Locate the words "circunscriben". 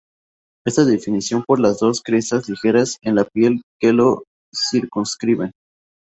4.51-5.51